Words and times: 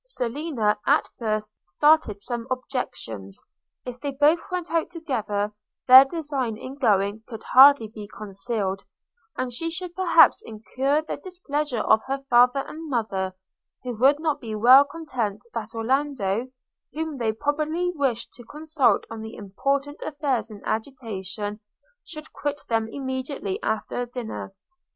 Selina, 0.03 0.79
at 0.87 1.07
first, 1.19 1.53
started 1.61 2.23
some 2.23 2.47
objections– 2.49 3.43
If 3.85 3.99
they 3.99 4.09
both 4.09 4.39
went 4.51 4.71
out 4.71 4.89
together 4.89 5.53
their 5.87 6.05
design 6.05 6.57
in 6.57 6.79
going 6.79 7.21
could 7.27 7.43
hardly 7.43 7.87
be 7.87 8.07
concealed; 8.07 8.83
and 9.37 9.53
she 9.53 9.69
should 9.69 9.93
perhaps 9.93 10.41
incur 10.43 11.03
the 11.03 11.17
displeasure 11.17 11.81
of 11.81 12.01
her 12.07 12.25
father 12.31 12.61
and 12.61 12.89
mother, 12.89 13.35
who 13.83 13.95
would 13.97 14.19
not 14.19 14.41
be 14.41 14.55
well 14.55 14.85
content 14.85 15.43
that 15.53 15.75
Orlando, 15.75 16.47
whom 16.93 17.19
they 17.19 17.31
probably 17.31 17.91
wished 17.93 18.33
to 18.33 18.43
consult 18.43 19.03
on 19.11 19.21
the 19.21 19.35
important 19.35 20.01
affair 20.03 20.41
in 20.49 20.63
agitation, 20.65 21.59
should 22.03 22.33
quit 22.33 22.59
them 22.67 22.87
immediately 22.91 23.61
after 23.61 24.07
dinner. 24.07 24.55